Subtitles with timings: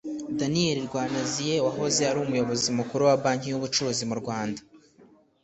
[0.39, 4.61] daniyeli rwananiye, wahoze ari umuyobozi mukuru wa banki y'ubucuruzi mu rwanda